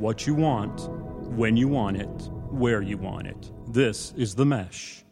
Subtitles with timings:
[0.00, 0.88] what you want,
[1.36, 3.50] when you want it, where you want it.
[3.68, 5.04] This is The Mesh.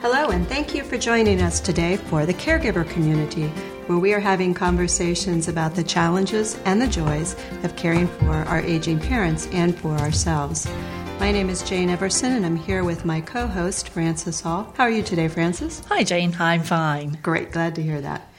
[0.00, 3.48] Hello, and thank you for joining us today for the Caregiver Community,
[3.86, 8.60] where we are having conversations about the challenges and the joys of caring for our
[8.60, 10.66] aging parents and for ourselves.
[11.26, 14.72] My name is Jane Everson, and I'm here with my co host, Frances Hall.
[14.76, 15.82] How are you today, Frances?
[15.88, 16.36] Hi, Jane.
[16.38, 17.18] I'm fine.
[17.20, 18.30] Great, glad to hear that.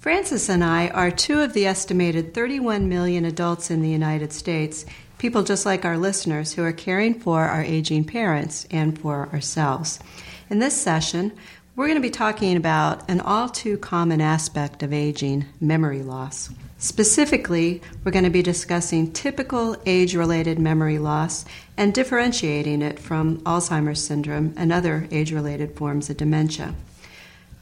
[0.00, 4.84] Frances and I are two of the estimated 31 million adults in the United States,
[5.16, 9.98] people just like our listeners who are caring for our aging parents and for ourselves.
[10.50, 11.32] In this session,
[11.74, 16.50] we're going to be talking about an all too common aspect of aging memory loss.
[16.82, 21.44] Specifically, we're going to be discussing typical age related memory loss
[21.76, 26.74] and differentiating it from Alzheimer's syndrome and other age related forms of dementia.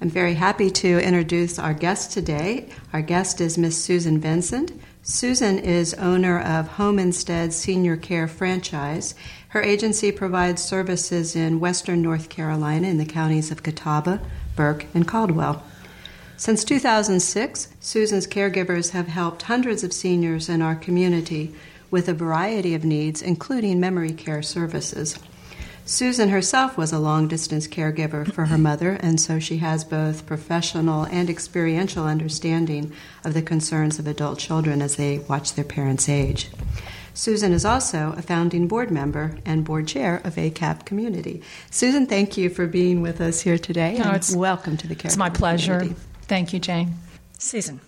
[0.00, 2.68] I'm very happy to introduce our guest today.
[2.92, 4.70] Our guest is Miss Susan Vincent.
[5.02, 9.16] Susan is owner of Home Instead Senior Care Franchise.
[9.48, 14.20] Her agency provides services in western North Carolina in the counties of Catawba,
[14.54, 15.64] Burke, and Caldwell.
[16.38, 21.52] Since 2006, Susan's caregivers have helped hundreds of seniors in our community
[21.90, 25.18] with a variety of needs, including memory care services.
[25.84, 30.26] Susan herself was a long distance caregiver for her mother, and so she has both
[30.26, 32.92] professional and experiential understanding
[33.24, 36.50] of the concerns of adult children as they watch their parents age.
[37.14, 41.42] Susan is also a founding board member and board chair of ACAP Community.
[41.68, 43.98] Susan, thank you for being with us here today.
[43.98, 45.78] No, it's, welcome to the Caregiver It's my pleasure.
[45.78, 46.00] Community.
[46.28, 46.94] Thank you, Jane.
[47.38, 47.80] Susan,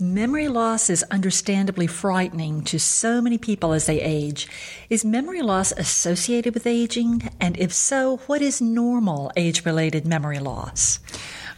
[0.00, 4.48] memory loss is understandably frightening to so many people as they age.
[4.90, 7.30] Is memory loss associated with aging?
[7.40, 10.98] And if so, what is normal age related memory loss?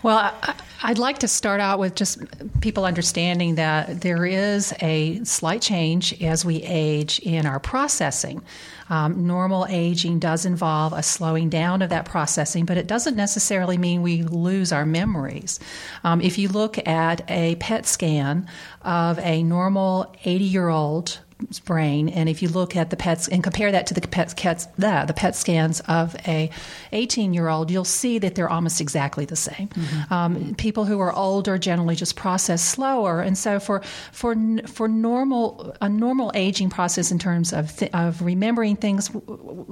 [0.03, 0.34] Well,
[0.83, 2.19] I'd like to start out with just
[2.61, 8.42] people understanding that there is a slight change as we age in our processing.
[8.89, 13.79] Um, normal aging does involve a slowing down of that processing, but it doesn't necessarily
[13.79, 15.58] mean we lose our memories.
[16.05, 18.48] Um, if you look at a PET scan
[18.83, 21.19] of a normal 80 year old
[21.64, 22.08] brain.
[22.08, 25.14] And if you look at the PETs and compare that to the PET, PET, the
[25.14, 26.51] PET scans of a
[26.92, 29.69] 18 year old, you'll see that they're almost exactly the same.
[29.69, 30.13] Mm-hmm.
[30.13, 33.83] Um, people who are older generally just process slower, and so for
[34.13, 34.35] for
[34.67, 39.11] for normal a normal aging process in terms of th- of remembering things,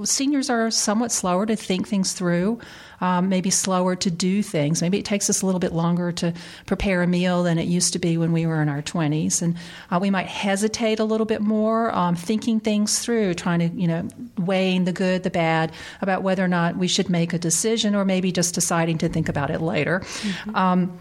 [0.03, 2.59] seniors are somewhat slower to think things through
[3.01, 4.81] um, maybe slower to do things.
[4.81, 6.33] Maybe it takes us a little bit longer to
[6.65, 9.41] prepare a meal than it used to be when we were in our 20s.
[9.41, 9.55] And
[9.91, 13.87] uh, we might hesitate a little bit more, um, thinking things through, trying to, you
[13.87, 14.07] know,
[14.37, 18.05] weighing the good, the bad, about whether or not we should make a decision or
[18.05, 19.99] maybe just deciding to think about it later.
[19.99, 20.55] Mm-hmm.
[20.55, 20.99] Um,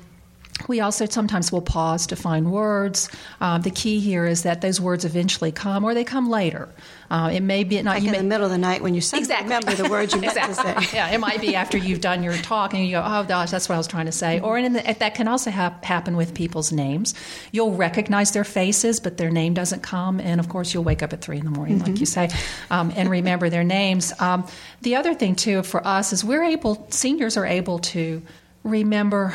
[0.68, 3.08] we also sometimes will pause to find words.
[3.40, 6.68] Um, the key here is that those words eventually come, or they come later.
[7.10, 8.98] Uh, it may be not like in may, the middle of the night when you
[8.98, 9.44] exactly.
[9.44, 10.74] remember the words you meant exactly.
[10.74, 10.96] to say.
[10.96, 13.68] yeah, it might be after you've done your talk and you go, "Oh gosh, that's
[13.68, 14.44] what I was trying to say." Mm-hmm.
[14.44, 17.14] Or the, that can also ha- happen with people's names.
[17.52, 21.12] You'll recognize their faces, but their name doesn't come, and of course, you'll wake up
[21.12, 21.90] at three in the morning, mm-hmm.
[21.90, 22.30] like you say,
[22.70, 24.12] um, and remember their names.
[24.20, 24.46] Um,
[24.82, 28.22] the other thing too for us is we're able, seniors are able to
[28.62, 29.34] remember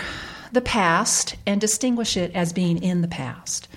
[0.51, 3.67] the past and distinguish it as being in the past.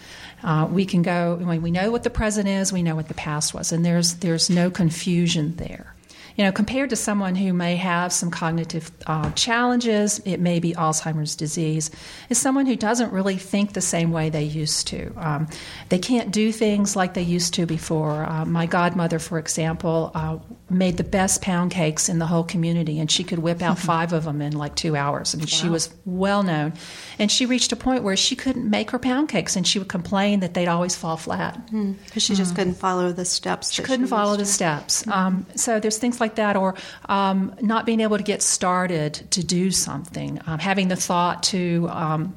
[0.42, 3.54] Uh, we can go we know what the present is, we know what the past
[3.54, 5.94] was, and there's there's no confusion there.
[6.36, 10.72] You know, compared to someone who may have some cognitive uh, challenges, it may be
[10.72, 11.90] Alzheimer's disease,
[12.30, 15.12] is someone who doesn't really think the same way they used to.
[15.16, 15.48] Um,
[15.88, 18.24] they can't do things like they used to before.
[18.24, 20.38] Uh, my godmother, for example, uh,
[20.70, 24.12] made the best pound cakes in the whole community, and she could whip out five
[24.12, 25.34] of them in like two hours.
[25.34, 25.46] I mean, wow.
[25.48, 26.72] she was well known.
[27.18, 29.88] And she reached a point where she couldn't make her pound cakes, and she would
[29.88, 31.54] complain that they'd always fall flat.
[31.66, 31.92] Because hmm.
[31.92, 32.22] mm.
[32.22, 32.56] she just mm.
[32.56, 33.70] couldn't follow the steps.
[33.72, 35.04] She couldn't she follow the steps.
[35.04, 35.12] Mm.
[35.12, 36.74] Um, so there's things like that, or
[37.08, 41.86] um, not being able to get started to do something, um, having the thought to
[41.90, 42.34] um,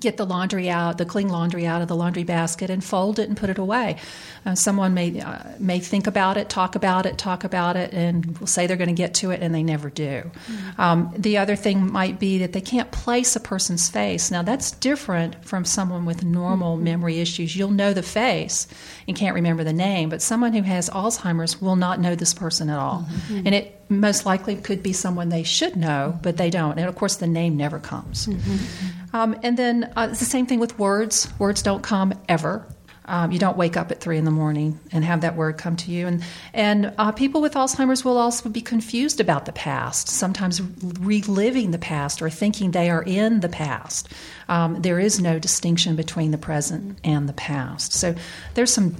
[0.00, 3.28] get the laundry out, the clean laundry out of the laundry basket, and fold it
[3.28, 3.96] and put it away.
[4.44, 8.38] Uh, someone may uh, may think about it, talk about it, talk about it, and
[8.38, 10.22] will say they're going to get to it, and they never do.
[10.22, 10.80] Mm-hmm.
[10.80, 14.30] Um, the other thing might be that they can't place a person's face.
[14.30, 16.84] Now that's different from someone with normal mm-hmm.
[16.84, 17.56] memory issues.
[17.56, 18.66] You'll know the face
[19.08, 22.70] and can't remember the name, but someone who has Alzheimer's will not know this person
[22.70, 23.46] at all, mm-hmm.
[23.46, 26.78] and it most likely could be someone they should know, but they don't.
[26.78, 28.26] And of course, the name never comes.
[28.26, 28.95] Mm-hmm.
[29.12, 31.28] Um, and then uh, it's the same thing with words.
[31.38, 32.66] Words don't come ever.
[33.08, 35.76] Um, you don't wake up at three in the morning and have that word come
[35.76, 36.06] to you.
[36.06, 40.08] And and uh, people with Alzheimer's will also be confused about the past.
[40.08, 40.60] Sometimes
[41.00, 44.12] reliving the past or thinking they are in the past.
[44.48, 47.92] Um, there is no distinction between the present and the past.
[47.92, 48.14] So
[48.54, 48.96] there's some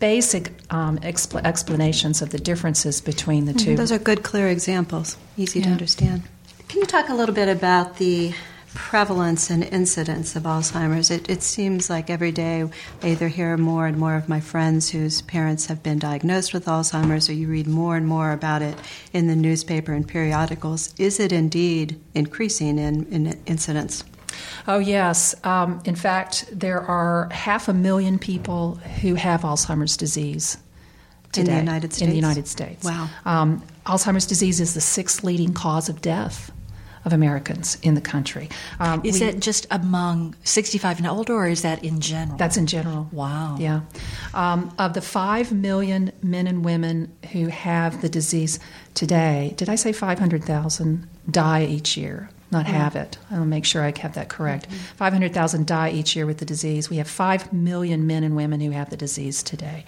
[0.00, 5.16] basic um, expl- explanations of the differences between the 2 Those are good, clear examples,
[5.36, 6.22] easy to understand.
[6.68, 8.32] Can you talk a little bit about the
[8.78, 11.10] prevalence and incidence of Alzheimer's?
[11.10, 12.62] It, it seems like every day
[13.02, 16.66] I either hear more and more of my friends whose parents have been diagnosed with
[16.66, 18.78] Alzheimer's, or you read more and more about it
[19.12, 20.94] in the newspaper and periodicals.
[20.96, 24.04] Is it indeed increasing in, in incidence?
[24.68, 25.34] Oh, yes.
[25.44, 30.56] Um, in fact, there are half a million people who have Alzheimer's disease.
[31.36, 32.84] In the today, United In the United States.
[32.84, 33.08] Wow.
[33.26, 36.52] Um, Alzheimer's disease is the sixth leading cause of death
[37.04, 38.48] of Americans in the country.
[38.80, 42.36] Um, Is we- that just among 65 and older, or is that in general?
[42.38, 43.08] That's in general.
[43.12, 43.56] Wow.
[43.58, 43.80] Yeah.
[44.34, 48.58] Um, of the 5 million men and women who have the disease
[48.94, 52.30] today, did I say 500,000 die each year?
[52.50, 53.18] Not have it.
[53.30, 54.68] I'll make sure I have that correct.
[54.96, 56.88] 500,000 die each year with the disease.
[56.88, 59.84] We have 5 million men and women who have the disease today.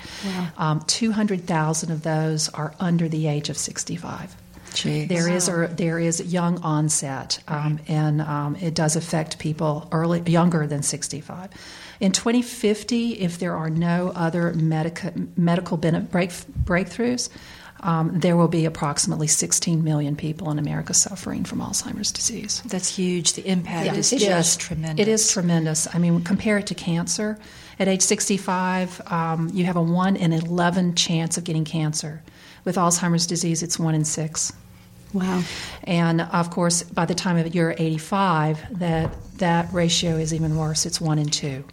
[0.59, 4.37] Um, 200,000 of those are under the age of 65.
[4.71, 5.09] Jeez.
[5.09, 10.23] There is a there is young onset, um, and um, it does affect people early
[10.27, 11.51] younger than 65.
[12.01, 17.29] In 2050, if there are no other medica, medical bene- break, breakthroughs,
[17.83, 22.63] um, there will be approximately 16 million people in America suffering from Alzheimer's disease.
[22.67, 23.35] That's huge.
[23.35, 25.07] The impact Yeah, is it just tremendous.
[25.07, 25.95] It is tremendous.
[25.95, 27.39] I mean, compare it to cancer.
[27.79, 32.23] At age 65, um, you have a 1 in 11 chance of getting cancer.
[32.65, 34.53] With Alzheimer's disease, it's 1 in 6.
[35.13, 35.43] Wow.
[35.85, 40.87] And of course, by the time of you're 85, that, that ratio is even worse.
[40.87, 41.65] It's 1 in 2.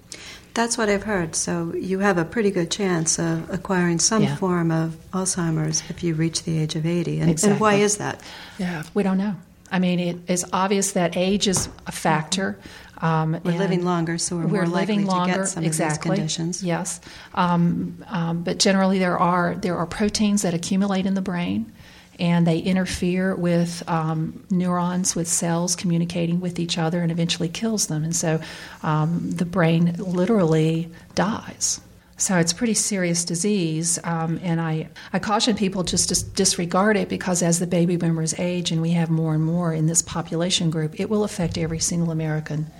[0.54, 1.36] That's what I've heard.
[1.36, 4.36] So you have a pretty good chance of acquiring some Yeah.
[4.38, 7.20] form of Alzheimer's if you reach the age of 80.
[7.20, 7.52] And, Exactly.
[7.52, 8.22] and why is that?
[8.58, 8.82] Yeah.
[8.96, 9.36] We don't know.
[9.72, 12.58] I mean, it is obvious that age is a factor.
[13.00, 16.10] Um, We're living longer, so we're, more likely living to get some exactly.
[16.10, 16.64] of these conditions.
[16.64, 17.00] Yes,
[17.36, 21.72] um, um, but generally there are there are proteins that accumulate in the brain,
[22.20, 27.88] and they interfere with um, neurons, with cells communicating with each other, and eventually kills
[27.88, 28.04] them.
[28.04, 28.40] And so
[28.82, 31.80] um, the brain literally dies.
[32.20, 36.98] So it's a pretty serious disease, um, and I, I caution people just to disregard
[36.98, 40.02] it because as the baby boomers age and we have more and more in this
[40.02, 42.72] population group, it will affect every single American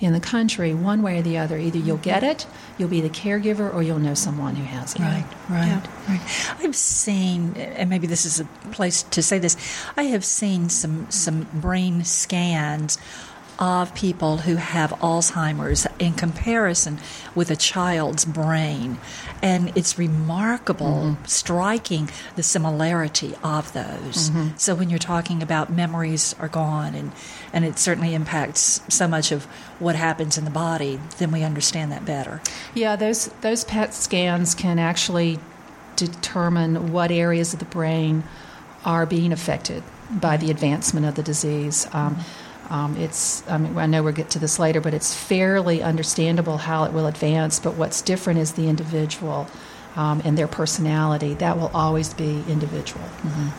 [0.00, 1.58] in the country one way or the other.
[1.58, 2.46] Either you'll get it,
[2.78, 5.00] you'll be the caregiver, or you'll know someone who has it.
[5.00, 6.56] Right, right, right.
[6.60, 9.56] I've seen, and maybe this is a place to say this.
[9.96, 12.98] I have seen some some brain scans
[13.58, 16.98] of people who have Alzheimer's in comparison
[17.34, 18.98] with a child's brain,
[19.42, 21.24] and it's remarkable, mm-hmm.
[21.24, 24.30] striking the similarity of those.
[24.30, 24.56] Mm-hmm.
[24.56, 27.12] So when you're talking about memories are gone, and
[27.52, 29.44] and it certainly impacts so much of
[29.78, 32.42] what happens in the body, then we understand that better.
[32.74, 35.38] Yeah, those those PET scans can actually
[35.96, 38.24] determine what areas of the brain
[38.84, 41.86] are being affected by the advancement of the disease.
[41.92, 42.45] Um, mm-hmm.
[42.70, 46.58] Um, it's I mean I know we'll get to this later, but it's fairly understandable
[46.58, 47.58] how it will advance.
[47.58, 49.46] But what's different is the individual.
[49.96, 53.06] Um, and their personality that will always be individual,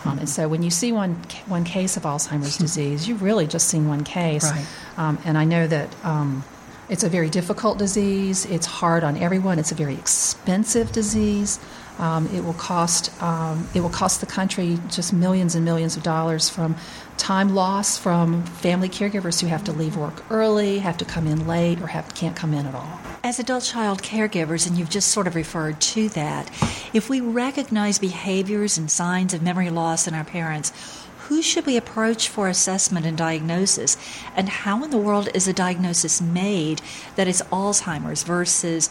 [0.05, 1.15] um, and so when you see one
[1.47, 4.43] one case of Alzheimer's disease, you've really just seen one case.
[4.43, 4.67] Right.
[4.97, 6.43] Um, and I know that um,
[6.89, 8.45] it's a very difficult disease.
[8.45, 9.59] It's hard on everyone.
[9.59, 11.59] It's a very expensive disease.
[11.99, 16.03] Um, it will cost um, it will cost the country just millions and millions of
[16.03, 16.75] dollars from
[17.17, 21.47] time loss from family caregivers who have to leave work early, have to come in
[21.47, 22.99] late, or have, can't come in at all.
[23.23, 26.49] As adult child caregivers, and you've just sort of referred to that,
[26.93, 30.71] if we recognize behaviors and signs of memory loss in our parents,
[31.27, 33.97] who should we approach for assessment and diagnosis?
[34.37, 36.81] And how in the world is a diagnosis made
[37.17, 38.89] that it's Alzheimer's versus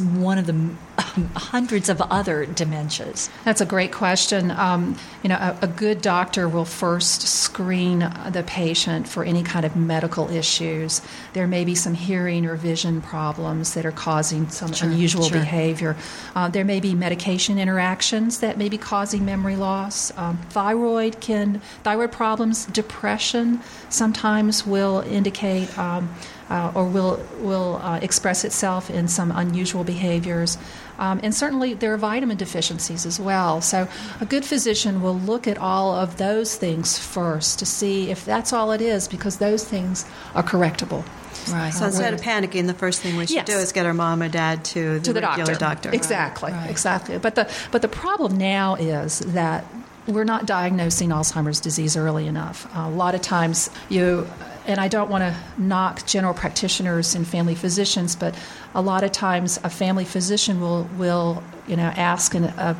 [0.00, 0.70] one of the
[1.36, 3.28] hundreds of other dementias?
[3.44, 4.50] That's a great question.
[4.50, 9.64] Um, you know, a, a good doctor will first screen the patient for any kind
[9.64, 11.02] of medical issues.
[11.32, 15.38] There may be some hearing or vision problems that are causing some Sure, unusual sure.
[15.38, 15.96] behavior.
[16.34, 20.16] Uh, there may be medication interactions that may be causing memory loss.
[20.18, 26.14] Um, thyroid can thyroid problems, depression sometimes will indicate um,
[26.50, 30.58] uh, or will will uh, express itself in some unusual behaviors.
[30.98, 33.60] Um, and certainly there are vitamin deficiencies as well.
[33.60, 33.86] So
[34.20, 38.52] a good physician will look at all of those things first to see if that's
[38.52, 41.04] all it is, because those things are correctable.
[41.52, 41.70] Right.
[41.70, 43.46] So instead of panicking, the first thing we should Yes.
[43.46, 45.90] do is get our mom or dad to the, to the regular doctor.
[45.90, 45.90] doctor.
[45.92, 47.18] Exactly, exactly.
[47.18, 49.64] But the but the problem now is that
[50.06, 52.66] we're not diagnosing Alzheimer's disease early enough.
[52.74, 54.26] a lot of times you
[54.66, 58.34] and I don't want to knock general practitioners and family physicians, but
[58.74, 62.76] a lot of times a family physician will will you know ask an a,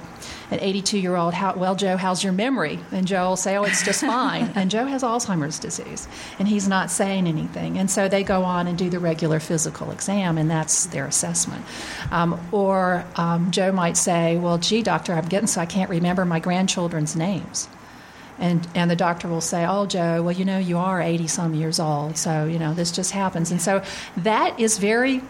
[0.50, 2.78] an 82 year old how well Joe how's your memory?
[2.90, 4.52] And Joe will say oh it's just fine.
[4.56, 7.78] And Joe has Alzheimer's disease and he's not saying anything.
[7.78, 11.64] And so they go on and do the regular physical exam and that's their assessment.
[12.10, 16.24] Um, or um, Joe might say well gee doctor I'm getting so I can't remember
[16.24, 17.68] my grandchildren's names
[18.38, 21.54] and and the doctor will say, "Oh, Joe, well, you know, you are 80 some
[21.54, 23.82] years old, so you know this just happens." And so
[24.16, 25.22] that is very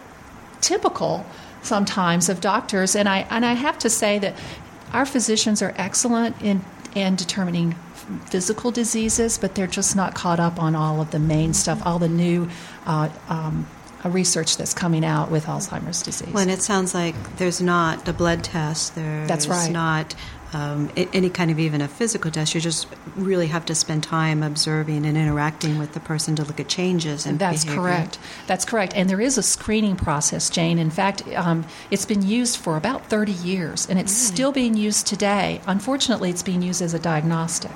[0.61, 1.25] typical
[1.61, 2.95] sometimes of doctors.
[2.95, 4.35] And I and I have to say that
[4.93, 6.63] our physicians are excellent in
[6.95, 7.75] in determining
[8.25, 11.99] physical diseases, but they're just not caught up on all of the main stuff, all
[11.99, 12.49] the new.
[12.85, 13.67] Uh, um,
[14.03, 16.33] uh, research that's coming out with Alzheimer's disease.
[16.33, 19.71] When it sounds like there's not a blood test, there's That's right.
[19.71, 20.15] not
[20.53, 22.55] um, any kind of even a physical test.
[22.55, 26.59] You just really have to spend time observing and interacting with the person to look
[26.59, 27.83] at changes And That's behavior.
[27.83, 28.19] correct.
[28.47, 28.93] That's correct.
[28.95, 30.79] And there is a screening process, Jane.
[30.79, 35.05] In fact, um, it's been used for about 30 years, and it's still being used
[35.07, 35.59] today.
[35.67, 37.71] Unfortunately, it's being used as a diagnostic.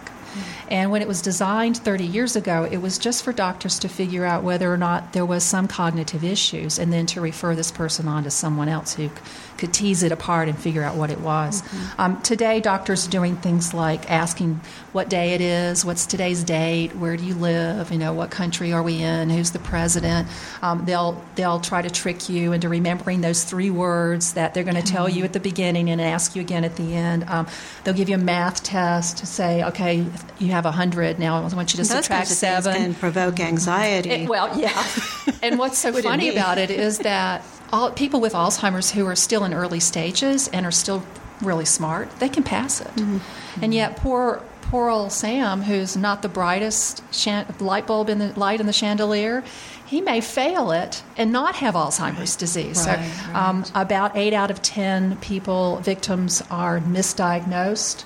[0.70, 4.26] And when it was designed 30 years ago, it was just for doctors to figure
[4.26, 8.08] out whether or not there was some cognitive issues and then to refer this person
[8.08, 9.14] on to someone else who c-
[9.58, 11.62] could tease it apart and figure out what it was.
[11.98, 14.60] Um, today, doctors are doing things like asking
[14.92, 18.74] what day it is, what's today's date, where do you live, you know, what country
[18.74, 20.28] are we in, who's the president.
[20.62, 24.76] Um, they'll, they'll try to trick you into remembering those three words that they're going
[24.76, 27.26] to tell you at the beginning and ask you again at the end.
[27.28, 27.48] Um,
[27.84, 30.06] they'll give you a math test to say, okay,
[30.40, 32.74] you have a 100, now I want you to Those subtract seven.
[32.76, 34.10] can provoke anxiety.
[34.10, 34.84] It- well, yeah.
[35.42, 36.36] and what's so funny me.
[36.36, 40.66] about it is that all, people with Alzheimer's who are still in early stages and
[40.66, 41.04] are still
[41.42, 42.88] really smart, they can pass it.
[42.96, 43.64] Mm-hmm.
[43.64, 48.40] And yet, poor poor old Sam, who's not the brightest shan- light bulb in the
[48.40, 49.44] light in the chandelier,
[49.86, 52.88] he may fail it and not have Alzheimer's disease.
[52.88, 58.06] Right, so, um, about eight out of ten people victims are misdiagnosed.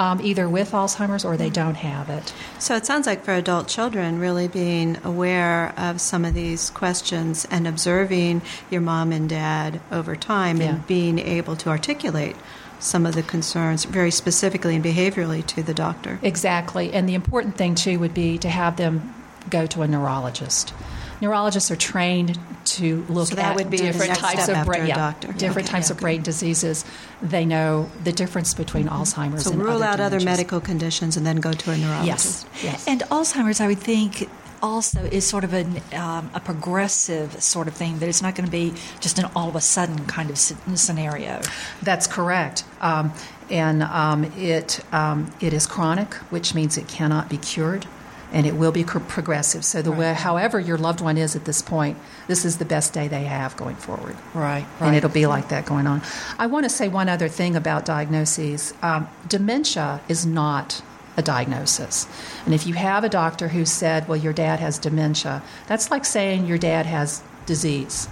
[0.00, 2.32] Um, either with Alzheimer's or they don't have it.
[2.58, 7.46] So it sounds like for adult children, really being aware of some of these questions
[7.50, 8.40] and observing
[8.70, 10.68] your mom and dad over time Yeah.
[10.68, 12.34] and being able to articulate
[12.78, 16.18] some of the concerns very specifically and behaviorally to the doctor.
[16.22, 16.94] Exactly.
[16.94, 19.14] And the important thing, too, would be to have them
[19.50, 20.72] go to a neurologist.
[21.20, 24.96] Neurologists are trained to look So that at would be different types of brain, yeah,
[24.96, 25.32] doctor.
[25.32, 25.76] different Okay.
[25.78, 26.84] types of brain diseases.
[27.20, 31.26] They know the difference between Alzheimer's So and rule other out other medical conditions and
[31.26, 32.46] then go to a neurologist.
[32.54, 32.88] Yes, yes.
[32.88, 34.28] And Alzheimer's, I would think,
[34.62, 38.44] also is sort of an, um, a progressive sort of thing, that it's not going
[38.44, 41.40] to be just an all of a sudden kind of scenario.
[41.82, 42.64] That's correct.
[42.80, 43.12] Um,
[43.50, 47.86] and um, it, um, it is chronic, which means it cannot be cured.
[48.32, 49.64] And it will be progressive.
[49.64, 52.92] So, the way, however your loved one is at this point, this is the best
[52.92, 54.16] day they have going forward.
[54.34, 56.02] Right, And it'll be like that going on.
[56.38, 58.72] I want to say one other thing about diagnoses.
[58.82, 60.82] Um, dementia is not
[61.16, 62.06] a diagnosis.
[62.44, 66.04] And if you have a doctor who said, well, your dad has dementia, that's like
[66.04, 68.08] saying your dad has disease.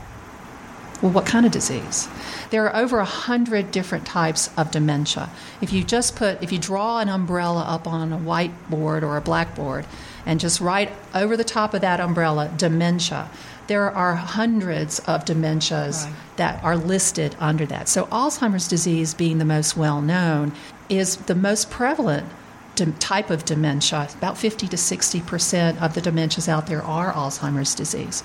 [1.01, 2.09] Well, what kind of disease?
[2.51, 5.31] There are over a hundred different types of dementia.
[5.61, 9.21] If you just put, if you draw an umbrella up on a whiteboard or a
[9.21, 9.87] blackboard
[10.27, 13.31] and just write over the top of that umbrella dementia,
[13.69, 16.13] there are hundreds of dementias Right.
[16.37, 17.89] that are listed under that.
[17.89, 20.53] So, Alzheimer's disease, being the most well known,
[20.89, 22.27] is the most prevalent
[22.79, 24.09] dem- type of dementia.
[24.17, 28.23] About 50 to 60 percent of the dementias out there are Alzheimer's disease.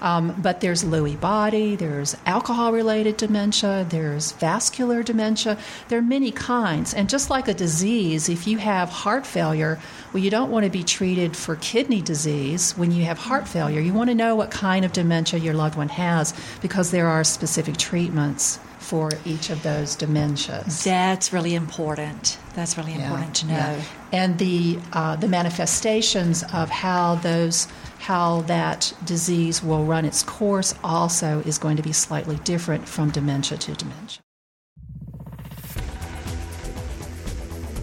[0.00, 5.58] Um, but there's Lewy body, there's alcohol related dementia, there's vascular dementia.
[5.88, 6.94] There are many kinds.
[6.94, 9.78] And just like a disease, if you have heart failure,
[10.12, 13.80] well, you don't want to be treated for kidney disease when you have heart failure.
[13.80, 17.24] You want to know what kind of dementia your loved one has because there are
[17.24, 20.84] specific treatments for each of those dementias.
[20.84, 22.38] That's really important.
[22.54, 23.54] That's really important to know.
[23.54, 23.82] Yeah.
[24.12, 30.74] And the uh, the manifestations of how those how that disease will run its course
[30.84, 34.20] also is going to be slightly different from dementia to dementia.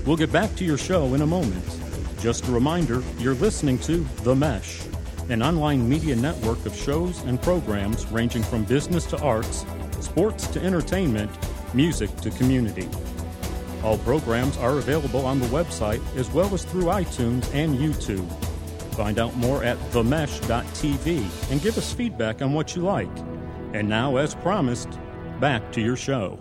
[0.05, 1.63] We'll get back to your show in a moment.
[2.19, 4.81] Just a reminder you're listening to The Mesh,
[5.29, 9.65] an online media network of shows and programs ranging from business to arts,
[9.99, 11.31] sports to entertainment,
[11.73, 12.87] music to community.
[13.83, 18.29] All programs are available on the website as well as through iTunes and YouTube.
[18.95, 23.09] Find out more at themesh.tv and give us feedback on what you like.
[23.73, 24.99] And now, as promised,
[25.39, 26.39] back to your show.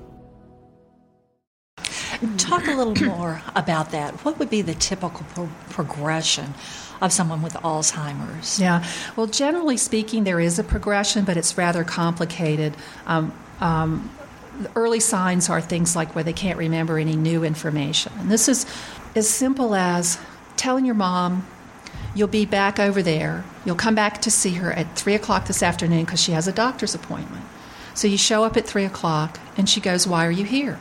[2.36, 4.14] Talk a little more about that.
[4.24, 6.54] What would be the typical pro- progression
[7.00, 8.60] of someone with Alzheimer's?
[8.60, 12.76] Yeah, well, generally speaking, there is a progression, but it's rather complicated.
[13.06, 14.21] Um, um, the
[14.74, 18.12] early signs are things like where they can't remember any new information.
[18.18, 18.66] And this is
[19.14, 20.18] as simple as
[20.56, 21.46] telling your mom
[22.14, 23.44] you'll be back over there.
[23.64, 26.52] You'll come back to see her at 3 o'clock this afternoon because she has a
[26.52, 27.44] doctor's appointment.
[27.94, 30.78] So you show up at 3 o'clock, and she goes, Why are you here?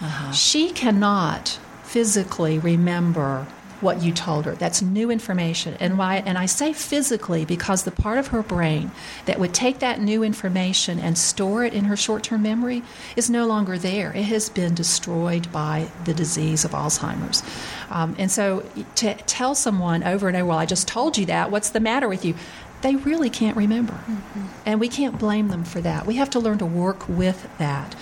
[0.00, 0.32] Uh-huh.
[0.32, 3.46] She cannot physically remember
[3.80, 4.54] what you told her.
[4.54, 5.76] That's new information.
[5.80, 8.90] And why and I say physically because the part of her brain
[9.26, 12.82] that would take that new information and store it in her short-term memory
[13.16, 14.12] is no longer there.
[14.12, 17.42] It has been destroyed by the disease of Alzheimer's.
[17.90, 18.64] Um, and so
[18.96, 22.08] to tell someone over and over, well, I just told you that, what's the matter
[22.08, 22.34] with you?
[22.80, 23.94] They really can't remember.
[23.94, 24.46] Mm-hmm.
[24.66, 26.06] And we can't blame them for that.
[26.06, 27.96] We have to learn to work with that.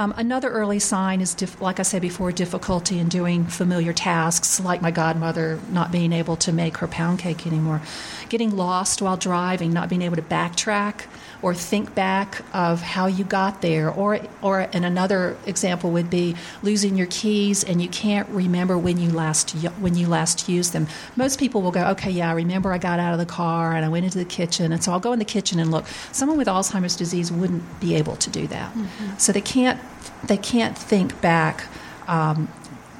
[0.00, 4.58] Um, another early sign is, dif- like I said before, difficulty in doing familiar tasks,
[4.58, 7.82] like my godmother not being able to make her pound cake anymore,
[8.30, 11.02] getting lost while driving, not being able to backtrack
[11.42, 13.90] or think back of how you got there.
[13.90, 18.98] Or, or and another example would be losing your keys and you can't remember when
[18.98, 20.86] you last when you last used them.
[21.16, 23.84] Most people will go, okay, yeah, I remember I got out of the car and
[23.84, 25.86] I went into the kitchen, and so I'll go in the kitchen and look.
[26.12, 29.16] Someone with Alzheimer's disease wouldn't be able to do that, mm-hmm.
[29.18, 29.80] so they can't
[30.24, 31.64] they can't think back
[32.08, 32.48] um,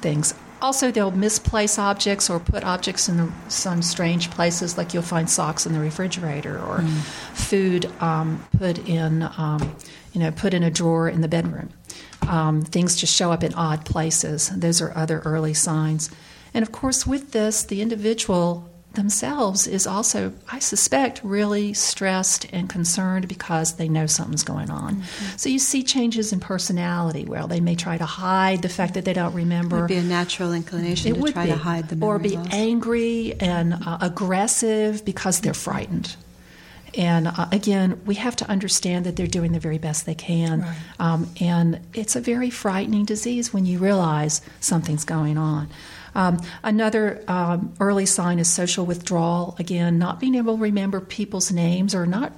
[0.01, 0.33] things.
[0.61, 5.65] Also, they'll misplace objects or put objects in some strange places, like you'll find socks
[5.65, 7.01] in the refrigerator or mm.
[7.33, 9.75] food um, put in, um,
[10.13, 11.69] you know, put in a drawer in the bedroom.
[12.27, 14.49] Um, things just show up in odd places.
[14.49, 16.09] Those are other early signs.
[16.53, 22.69] And of course, with this, the individual themselves is also, I suspect, really stressed and
[22.69, 24.95] concerned because they know something's going on.
[24.95, 25.37] Mm-hmm.
[25.37, 29.05] So you see changes in personality where they may try to hide the fact that
[29.05, 29.77] they don't remember.
[29.77, 31.51] It would be a natural inclination it to try be.
[31.51, 36.15] to hide the memory Or be angry and uh, aggressive because they're frightened.
[36.97, 40.61] And uh, again, we have to understand that they're doing the very best they can.
[40.61, 40.77] Right.
[40.99, 45.69] Um, and it's a very frightening disease when you realize something's going on.
[46.13, 49.55] Um, another um, early sign is social withdrawal.
[49.59, 52.33] Again, not being able to remember people's names or not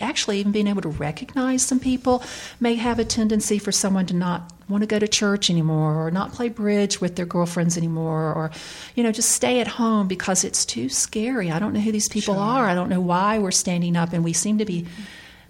[0.00, 2.22] actually even being able to recognize some people
[2.60, 6.10] may have a tendency for someone to not want to go to church anymore or
[6.10, 8.50] not play bridge with their girlfriends anymore or
[8.94, 12.08] you know just stay at home because it's too scary i don't know who these
[12.08, 12.42] people sure.
[12.42, 14.86] are i don't know why we're standing up and we seem to be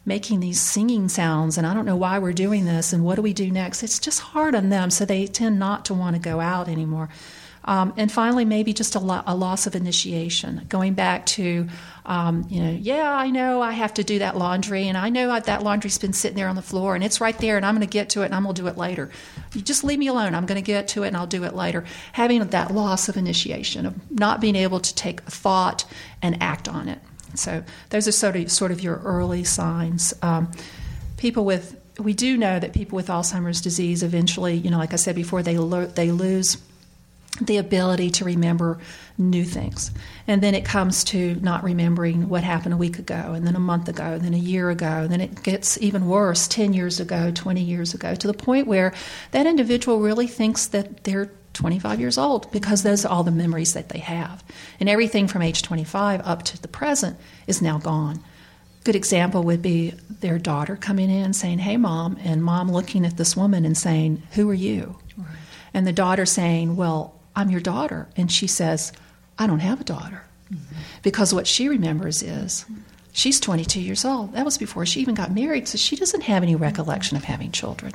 [0.05, 3.23] making these singing sounds and i don't know why we're doing this and what do
[3.23, 6.21] we do next it's just hard on them so they tend not to want to
[6.21, 7.09] go out anymore
[7.65, 11.69] um, and finally, maybe just a, lo- a, loss of initiation, going back to,
[12.05, 15.39] um, you know, yeah, I know I have to do that laundry, and I know
[15.39, 17.87] that laundry's been sitting there on the floor, and it's right there, and I'm going
[17.87, 19.11] to get to it, and I'm going to do it later.
[19.55, 20.35] You just leave me alone.
[20.35, 21.85] I'm going to get to it, and I'll do it later.
[22.13, 25.85] Having that loss of initiation, of not being able to take a thought
[26.21, 26.99] and act on it.
[27.35, 30.15] So those are sort of sort of your early signs.
[30.23, 30.51] Um,
[31.17, 34.97] people with we do know that people with Alzheimer's disease eventually, you know, like I
[34.97, 36.57] said before, they lo- they lose
[37.41, 38.79] the ability to remember
[39.17, 39.91] new things.
[40.27, 43.61] And then it comes to not remembering what happened a week ago, and then a
[43.61, 47.01] month ago, and then a year ago, and then it gets even worse 10 years
[47.01, 48.93] ago, 20 years ago, to the point where
[49.31, 53.75] that individual really thinks that they're 25 years old because those are all the memories
[53.75, 54.43] that they have.
[54.81, 58.23] And everything from age 25 up to the present is now gone.
[58.85, 63.17] Good example would be their daughter coming in saying, Hey, mom, and mom looking at
[63.17, 64.99] this woman and saying, Who are you?
[65.17, 65.27] Right.
[65.73, 68.09] And the daughter saying, Well, I'm your daughter.
[68.17, 68.93] And she says,
[69.39, 70.25] I don't have a daughter.
[70.53, 70.75] Mm-hmm.
[71.03, 72.65] Because what she remembers is
[73.13, 74.33] she's 22 years old.
[74.33, 77.53] That was before she even got married, so she doesn't have any recollection of having
[77.53, 77.93] children.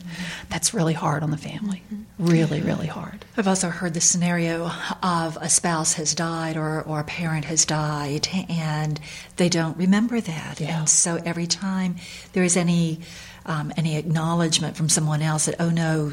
[0.49, 1.81] That's really hard on the family.
[2.19, 3.25] Really, really hard.
[3.35, 4.71] I've also heard the scenario
[5.03, 8.99] of a spouse has died or, or a parent has died and
[9.35, 10.59] they don't remember that.
[10.59, 10.79] Yeah.
[10.79, 11.97] And so every time
[12.33, 12.99] there is any
[13.47, 16.11] um, any acknowledgement from someone else that oh no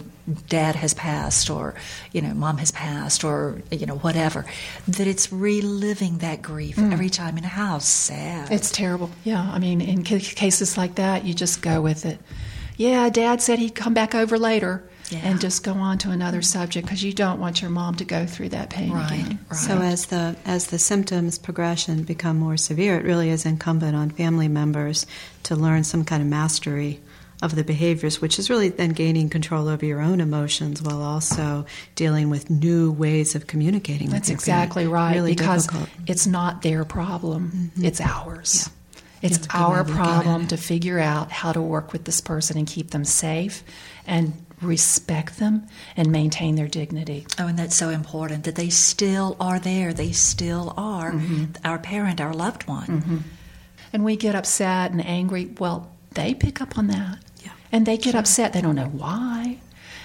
[0.48, 1.74] dad has passed or
[2.12, 4.46] you know mom has passed or you know whatever
[4.88, 6.92] that it's reliving that grief mm.
[6.92, 11.24] every time in a house sad it's terrible yeah i mean in cases like that
[11.24, 12.18] you just go with it
[12.76, 15.20] yeah dad said he'd come back over later yeah.
[15.22, 18.24] and just go on to another subject because you don't want your mom to go
[18.24, 19.38] through that pain right, again.
[19.50, 19.58] Right.
[19.58, 24.08] So as the as the symptoms progression become more severe, it really is incumbent on
[24.08, 25.06] family members
[25.42, 27.00] to learn some kind of mastery
[27.44, 31.66] of the behaviors, which is really then gaining control over your own emotions while also
[31.94, 34.09] dealing with new ways of communicating.
[34.09, 35.90] That's exactly right really because difficult.
[36.07, 37.85] it's not their problem; mm-hmm.
[37.85, 38.64] it's ours.
[38.66, 38.72] Yeah.
[39.22, 42.90] It's That's our problem to figure out how to work with this person and keep
[42.90, 43.64] them safe
[44.07, 47.26] and respect them and maintain their dignity.
[47.38, 49.94] Oh, and that's so important that they still are there.
[49.94, 51.52] They still are mm-hmm.
[51.64, 52.87] our parent, our loved one.
[52.87, 53.18] Mm-hmm.
[53.94, 55.54] And we get upset and angry.
[55.59, 57.23] Well, they pick up on that.
[57.74, 58.20] And they get sure.
[58.20, 58.52] upset.
[58.52, 59.58] They don't know why.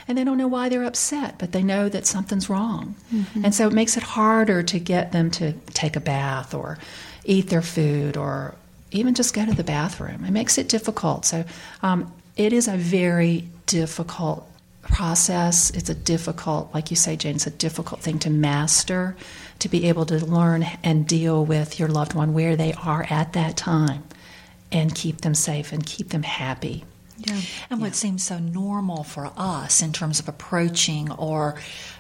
[0.08, 2.96] And they don't know why they're upset, but they know that something's wrong.
[3.14, 3.46] Mm-hmm.
[3.46, 6.80] And so it makes it harder to get them to take a bath or
[7.26, 8.56] eat their food or
[8.90, 10.26] even just go to the bathroom.
[10.26, 11.26] It makes it difficult.
[11.26, 11.46] So
[11.84, 14.50] um, it is a very difficult
[14.82, 15.70] process.
[15.70, 19.16] It's a difficult, like you say, Jane, it's a difficult thing to master,
[19.60, 23.34] to be able to learn and deal with your loved one where they are at
[23.34, 24.06] that time
[24.72, 26.84] and keep them safe and keep them happy.
[27.20, 27.40] Yeah.
[27.70, 27.94] And what yeah.
[27.94, 31.56] seems so normal for us in terms of approaching or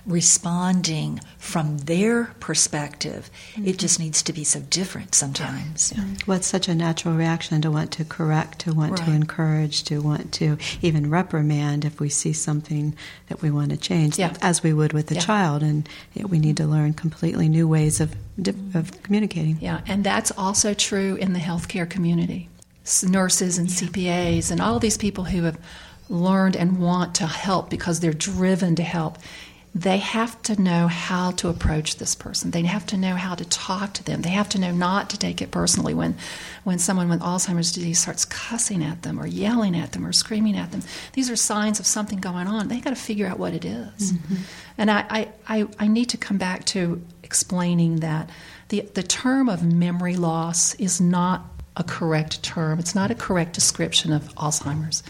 [0.05, 3.67] responding from their perspective, mm-hmm.
[3.67, 5.93] it just needs to be so different sometimes.
[5.95, 6.03] Yeah.
[6.25, 9.05] What's such a natural reaction to want to correct, to want right.
[9.05, 12.95] to encourage, to want to even reprimand if we see something
[13.27, 14.35] that we want to change, yeah.
[14.41, 15.63] as we would with the child.
[15.63, 18.15] And we need to learn completely new ways of,
[18.73, 19.57] of communicating.
[19.61, 22.49] Yeah, and that's also true in the healthcare community
[23.03, 25.59] nurses and CPAs and all these people who have
[26.09, 29.17] learned and want to help because they're driven to help.
[29.75, 32.49] They have to know how to approach this person.
[32.49, 34.23] They have to know how to talk to them.
[34.23, 36.17] They have to know not to take it personally when,
[36.63, 40.57] when someone with Alzheimer's disease starts cussing at them or yelling at them or screaming
[40.57, 40.81] at them.
[41.13, 42.67] These are signs of something going on.
[42.67, 44.13] They got to figure out what it is.
[44.13, 44.35] Mm-hmm.
[44.79, 48.31] And I, I, I, I need to come back to explaining that
[48.69, 51.45] the, the term of memory loss is not
[51.79, 52.77] a correct term.
[52.77, 55.01] It's not a correct description of Alzheimer's.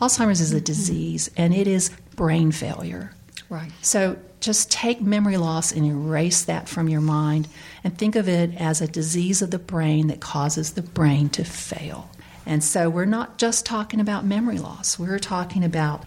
[0.00, 0.64] Alzheimer's is a mm-hmm.
[0.64, 3.12] disease, and it is brain failure.
[3.48, 3.70] Right.
[3.82, 7.46] So just take memory loss and erase that from your mind
[7.84, 11.44] and think of it as a disease of the brain that causes the brain to
[11.44, 12.10] fail.
[12.46, 14.98] And so we're not just talking about memory loss.
[14.98, 16.04] We're talking about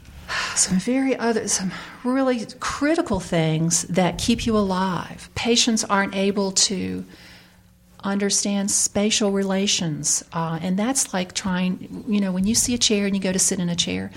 [0.56, 1.72] some very other some
[2.04, 5.30] really critical things that keep you alive.
[5.36, 7.06] Patients aren't able to
[8.04, 10.24] understand spatial relations.
[10.34, 13.32] Uh, and that's like trying, you know, when you see a chair and you go
[13.32, 14.12] to sit in a chair,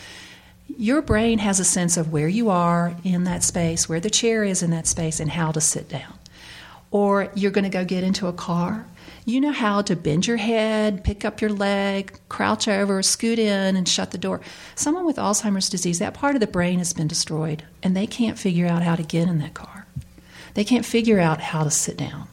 [0.76, 4.44] your brain has a sense of where you are in that space, where the chair
[4.44, 6.14] is in that space, and how to sit down.
[6.90, 8.86] Or you're going to go get into a car.
[9.24, 13.76] You know how to bend your head, pick up your leg, crouch over, scoot in,
[13.76, 14.40] and shut the door.
[14.74, 18.38] Someone with Alzheimer's disease, that part of the brain has been destroyed, and they can't
[18.38, 19.86] figure out how to get in that car.
[20.54, 22.28] They can't figure out how to sit down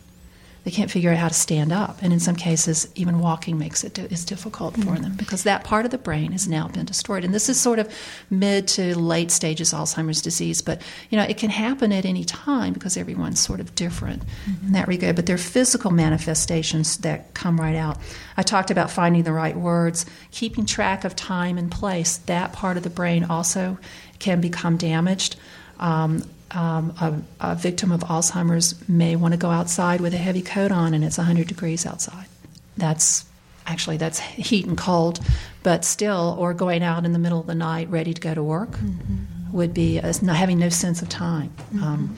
[0.68, 1.98] they can't figure out how to stand up.
[2.02, 5.02] And in some cases even walking makes it is difficult for mm-hmm.
[5.02, 7.24] them because that part of the brain has now been destroyed.
[7.24, 7.90] And this is sort of
[8.30, 12.74] mid to late stages alzheimer's disease but you know it can happen at any time
[12.74, 14.68] because everyone's sort of different mm-hmm.
[14.68, 15.16] in that regard.
[15.16, 17.98] But there are physical manifestations that come right out.
[18.36, 22.18] I talked about finding the right words keeping track of time and place.
[22.18, 23.78] That part of the brain also
[24.20, 25.38] can become damaged.
[25.80, 30.42] Um, um, a, a, victim of Alzheimer's may want to go outside with a heavy
[30.42, 32.28] coat on and it's 100 degrees outside.
[32.78, 33.26] That's
[33.66, 35.20] actually that's heat and cold,
[35.64, 38.42] but still, or going out in the middle of the night ready to go to
[38.42, 39.52] work mm-hmm.
[39.52, 41.84] would be a, not having no sense of time mm-hmm.
[41.84, 42.18] um,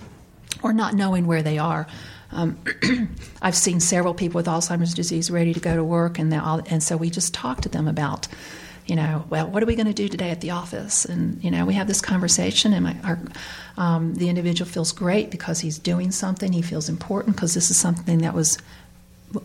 [0.62, 1.88] or not knowing where they are.
[2.32, 2.60] Um,
[3.42, 6.84] I've seen several people with Alzheimer's disease ready to go to work, and, all, and
[6.84, 8.28] so we just talk to them about
[8.90, 11.06] you know, well, what are we going to do today at the office?
[11.06, 13.20] And you know, we have this conversation, and my, our,
[13.78, 16.52] um, the individual feels great because he's doing something.
[16.52, 18.58] He feels important because this is something that was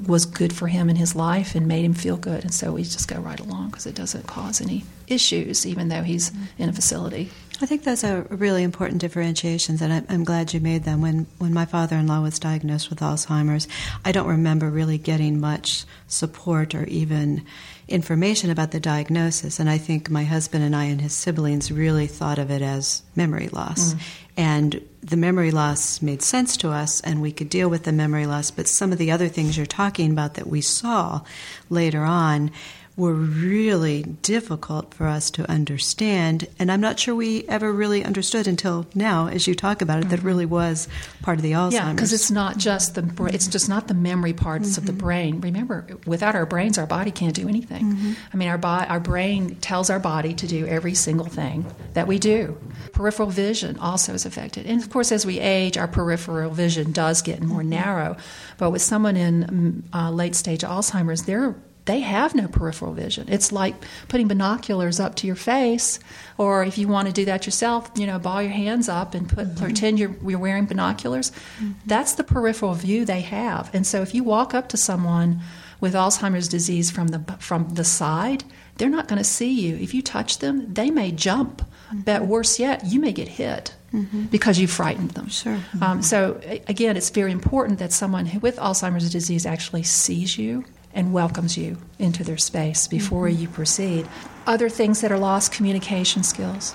[0.07, 2.43] was good for him in his life and made him feel good.
[2.43, 6.03] And so we just go right along because it doesn't cause any issues, even though
[6.03, 7.31] he's in a facility.
[7.61, 11.01] I think those are really important differentiations, and I'm glad you made them.
[11.01, 13.69] When when my father-in-law was diagnosed with Alzheimer's,
[14.05, 17.45] I don't remember really getting much support or even
[17.89, 19.61] information about the diagnosis.
[19.61, 23.03] And I think my husband and I and his siblings really thought of it as
[23.15, 23.95] memory loss.
[23.95, 24.01] Mm.
[24.37, 28.27] And the memory loss made sense to us, and we could deal with the memory
[28.27, 28.51] loss.
[28.51, 31.21] But some of the other things you're talking about that we saw
[31.69, 32.51] later on
[32.97, 36.47] were really difficult for us to understand.
[36.61, 40.11] And I'm not sure we ever really understood until now, as you talk about it,
[40.11, 40.87] that really was
[41.21, 41.75] part of the Alzheimer's.
[41.75, 44.81] Yeah, because it's not just the bra- it's just not the memory parts mm-hmm.
[44.81, 44.99] of the mm-hmm.
[44.99, 45.41] brain.
[45.41, 47.85] Remember, without our brains, our body can't do anything.
[47.85, 48.13] Mm-hmm.
[48.33, 52.07] I mean, our bo- our brain tells our body to do every single thing that
[52.07, 52.57] we do.
[52.93, 57.23] Peripheral vision also is affected, and of course, as we age, our peripheral vision does
[57.23, 57.71] get more mm-hmm.
[57.71, 58.17] narrow.
[58.57, 63.27] But with someone in uh, late stage Alzheimer's, they're they have no peripheral vision.
[63.29, 63.75] It's like
[64.09, 66.01] putting binoculars up to your face,
[66.39, 69.29] or if you want to do that yourself, you know, ball your hands up and
[69.29, 69.65] put, mm-hmm.
[69.65, 71.31] pretend you're, you're, wearing binoculars.
[71.31, 71.73] Mm-hmm.
[71.87, 73.75] That's the peripheral view they have.
[73.75, 75.41] And so if you walk up to someone
[75.81, 78.45] with Alzheimer's disease from the from the side,
[78.77, 79.77] they're not going to see you.
[79.77, 81.61] If you touch them, they may jump.
[81.61, 82.01] Mm-hmm.
[82.01, 83.75] But worse yet, you may get hit.
[83.93, 84.23] Mm-hmm.
[84.23, 85.29] because you frightened them.
[85.29, 85.57] Sure.
[85.81, 91.13] Um, so again, it's very important that someone with Alzheimer's disease actually sees you and
[91.13, 93.43] welcomes you into their space before mm-hmm.
[93.43, 94.09] you proceed.
[94.47, 96.75] Other things that are lost communication skills,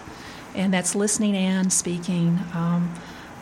[0.55, 2.39] and that's listening and speaking.
[2.53, 2.93] Um,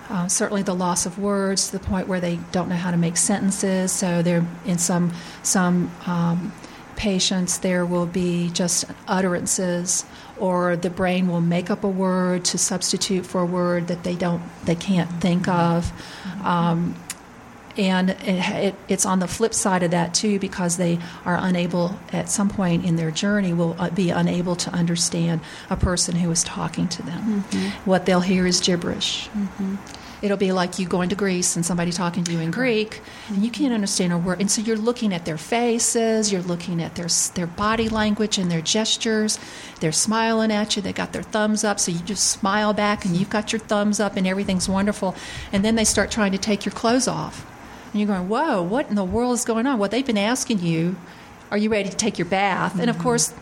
[0.10, 2.98] uh, certainly, the loss of words to the point where they don't know how to
[2.98, 3.92] make sentences.
[3.92, 5.12] So, there in some
[5.44, 6.54] some um,
[6.96, 10.06] patients there will be just utterances,
[10.38, 14.16] or the brain will make up a word to substitute for a word that they
[14.16, 15.92] don't they can't think of.
[16.44, 16.96] Um,
[17.78, 21.98] and it, it, it's on the flip side of that too because they are unable
[22.12, 26.32] at some point in their journey will uh, be unable to understand a person who
[26.32, 27.18] is talking to them.
[27.18, 27.90] Mm-hmm.
[27.90, 29.30] what they'll hear is gibberish.
[29.30, 29.76] Mm-hmm.
[30.22, 33.36] it'll be like you going to greece and somebody talking to you in greek mm-hmm.
[33.36, 34.40] and you can't understand a word.
[34.40, 38.50] And so you're looking at their faces you're looking at their their body language and
[38.50, 39.40] their gestures.
[39.80, 43.16] They're smiling at you they got their thumbs up so you just smile back and
[43.16, 45.16] you've got your thumbs up and everything's wonderful.
[45.52, 47.46] And then they start trying to take your clothes off
[47.91, 49.80] and you're going, whoa, what in the world is going on?
[49.80, 50.95] Well, they've been asking you,
[51.50, 52.73] are you ready to take your bath?
[52.73, 52.82] Mm-hmm.
[52.82, 53.04] And of mm-hmm.
[53.04, 53.34] course,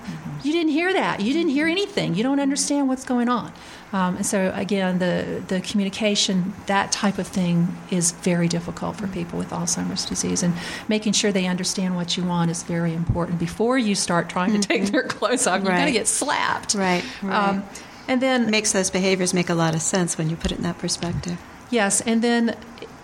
[0.44, 1.22] you didn't hear that.
[1.22, 2.14] You didn't hear anything.
[2.14, 3.52] You don't understand what's going on.
[3.94, 9.08] Um, and so, again, the, the communication, that type of thing is very difficult for
[9.08, 10.44] people with Alzheimer's disease.
[10.44, 10.54] And
[10.88, 14.68] making sure they understand what you want is very important before you start trying to
[14.68, 14.92] take mm-hmm.
[14.92, 15.64] their clothes off.
[15.64, 16.76] You're going to get slapped.
[16.76, 17.04] Right.
[17.24, 17.50] right.
[17.50, 17.64] Um,
[18.08, 20.58] and then it makes those behaviors make a lot of sense when you put it
[20.58, 21.42] in that perspective.
[21.72, 22.56] Yes, and then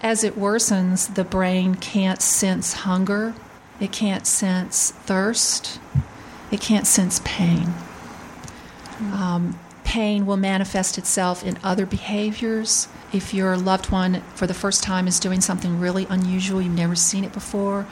[0.02, 3.34] as it worsens, the brain can't sense hunger,
[3.80, 5.80] it can't sense thirst,
[6.52, 7.74] it can't sense pain.
[9.00, 12.88] Um, pain will manifest itself in other behaviors.
[13.14, 16.96] If your loved one, for the first time, is doing something really unusual, you've never
[16.96, 17.86] seen it before,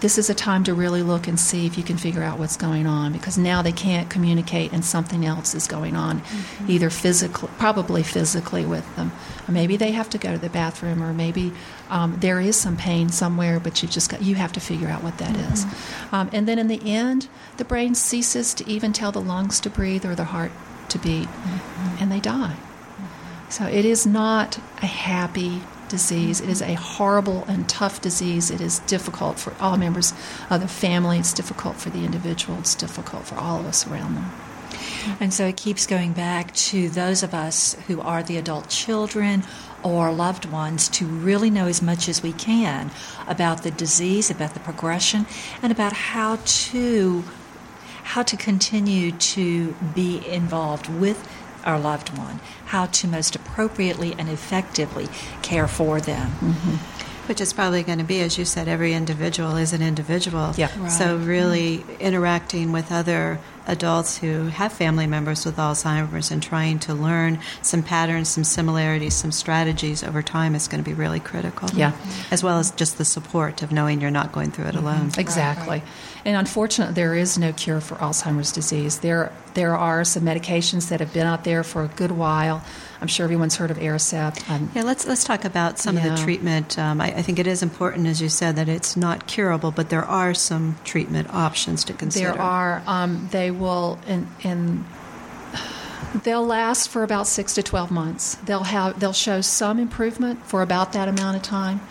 [0.00, 2.56] this is a time to really look and see if you can figure out what's
[2.56, 6.70] going on because now they can't communicate and something else is going on, mm-hmm.
[6.70, 9.12] either physically, probably physically with them,
[9.48, 11.52] or maybe they have to go to the bathroom, or maybe
[11.90, 15.02] um, there is some pain somewhere, but you just got you have to figure out
[15.02, 15.52] what that mm-hmm.
[15.52, 15.64] is.
[16.12, 19.70] Um, and then in the end, the brain ceases to even tell the lungs to
[19.70, 20.52] breathe or the heart
[20.90, 22.02] to beat, mm-hmm.
[22.02, 22.56] and they die.
[23.48, 26.40] So it is not a happy disease.
[26.40, 28.50] It is a horrible and tough disease.
[28.50, 30.12] It is difficult for all members
[30.50, 31.18] of the family.
[31.18, 32.58] It's difficult for the individual.
[32.58, 34.30] It's difficult for all of us around them.
[35.20, 39.44] And so it keeps going back to those of us who are the adult children
[39.82, 42.90] or loved ones to really know as much as we can
[43.26, 45.26] about the disease, about the progression,
[45.62, 47.24] and about how to
[48.04, 51.26] how to continue to be involved with
[51.64, 55.08] our loved one, how to most appropriately and effectively
[55.42, 56.30] care for them.
[56.40, 57.13] Mm-hmm.
[57.26, 60.52] Which is probably going to be, as you said, every individual is an individual.
[60.56, 60.70] Yeah.
[60.78, 60.90] Right.
[60.90, 62.00] So, really mm-hmm.
[62.00, 67.82] interacting with other adults who have family members with Alzheimer's and trying to learn some
[67.82, 71.68] patterns, some similarities, some strategies over time is going to be really critical.
[71.70, 71.92] Yeah.
[72.30, 74.86] As well as just the support of knowing you're not going through it mm-hmm.
[74.86, 75.10] alone.
[75.16, 75.78] Exactly.
[75.78, 75.92] Right, right.
[76.24, 79.00] And unfortunately, there is no cure for Alzheimer's disease.
[79.00, 82.62] There, there are some medications that have been out there for a good while.
[83.04, 84.48] I'm sure everyone's heard of Aricept.
[84.48, 86.06] Um, yeah, let's let's talk about some yeah.
[86.06, 86.78] of the treatment.
[86.78, 89.90] Um, I, I, think it is important, as you said, that it's not curable, but
[89.90, 92.32] there are some treatment options to consider.
[92.32, 92.82] There are.
[92.86, 94.86] Um, they will in, in
[96.22, 98.36] they'll last for about six to twelve months.
[98.36, 101.82] They'll have they'll show some improvement for about that amount of time.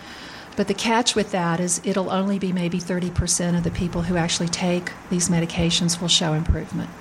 [0.56, 4.17] But the catch with that is it'll only be maybe 30% of the people who
[4.17, 6.91] actually take these medications will show improvement.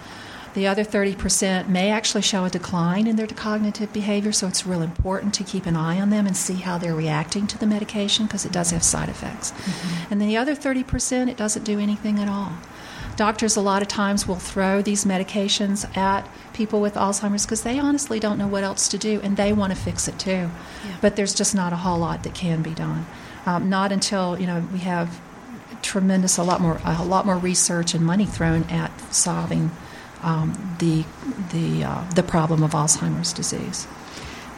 [0.55, 4.83] The other 30% may actually show a decline in their cognitive behavior, so it's real
[4.83, 8.27] important to keep an eye on them and see how they're reacting to the medication
[8.27, 9.53] because it does have side effects.
[9.53, 10.13] Mm-hmm.
[10.13, 12.53] And then the other 30%, it doesn't do anything at all.
[13.17, 17.79] Doctors, a lot of times, will throw these medications at people with Alzheimer's because they
[17.79, 20.31] honestly don't know what else to do and they want to fix it too.
[20.31, 20.51] Yeah.
[21.01, 23.07] But there's just not a whole lot that can be done.
[23.45, 25.21] Um, not until you know we have
[25.83, 29.71] tremendous, a lot more, a lot more research and money thrown at solving
[30.23, 31.05] um, the
[31.53, 33.87] the uh, the problem of Alzheimer's disease.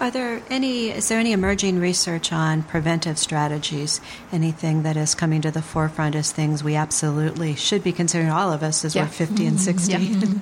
[0.00, 0.90] Are there any?
[0.90, 4.00] Is there any emerging research on preventive strategies?
[4.32, 8.52] Anything that is coming to the forefront as things we absolutely should be considering, all
[8.52, 9.04] of us, as Yeah.
[9.04, 9.92] we're 50 and 60?
[9.92, 10.34] Yeah.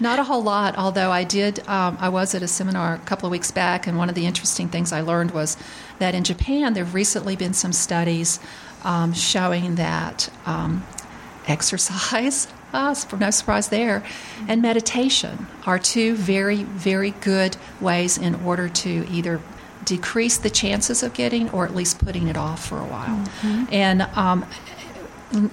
[0.00, 1.60] Not a whole lot, although I did.
[1.68, 4.24] Um, I was at a seminar a couple of weeks back, and one of the
[4.26, 5.58] interesting things I learned was
[5.98, 8.40] that in Japan there have recently been some studies
[8.84, 10.82] um, showing that um,
[11.46, 14.02] exercise, ah, sp- no surprise there,
[14.48, 19.40] and meditation are two very, very good ways in order to either
[19.84, 23.24] decrease the chances of getting or at least putting it off for a while.
[23.70, 24.44] And um,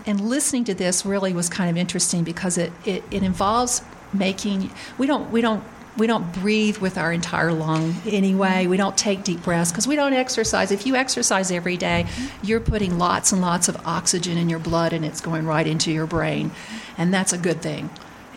[0.06, 3.82] and listening to this really was kind of interesting because it, it, it involves
[4.14, 5.64] making we don't we don't
[5.98, 8.68] we don't breathe with our entire lung anyway.
[8.68, 10.72] We don't take deep breaths because we don't exercise.
[10.72, 12.08] If you exercise every day,
[12.42, 15.92] you're putting lots and lots of oxygen in your blood and it's going right into
[15.92, 16.52] your brain,
[16.98, 17.90] and that's a good thing.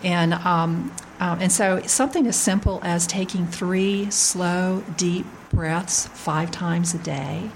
[0.02, 6.50] And um, um, and so something as simple as taking three slow, deep breaths five
[6.50, 7.50] times a day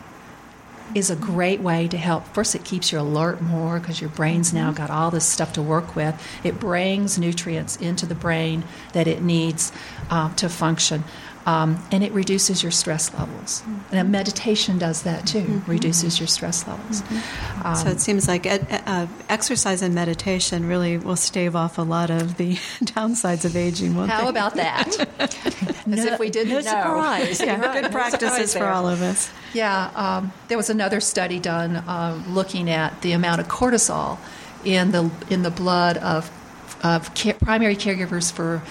[0.95, 2.27] is a great way to help.
[2.29, 5.63] First, it keeps you alert more because your brain's now got all this stuff to
[5.63, 6.21] work with.
[6.45, 9.73] It brings nutrients into the brain that it needs
[10.11, 11.05] um, to function.
[11.49, 13.63] Um, and it reduces your stress levels.
[13.91, 17.03] And meditation does that too, reduces your stress levels.
[17.65, 21.83] Um, So it seems like ed, uh, exercise and meditation really will stave off a
[21.83, 23.95] lot of the downsides of aging.
[23.97, 24.29] Won't how they?
[24.29, 24.89] about that?
[25.91, 26.71] As if we didn't no know.
[26.71, 27.41] surprise.
[27.41, 27.83] Yeah, Right.
[27.83, 29.31] good practices for all of us.
[29.55, 34.19] Yeah, um, there was another study done uh, looking at the amount of cortisol
[34.67, 36.31] in the in the blood of
[36.85, 38.63] of care, primary caregivers for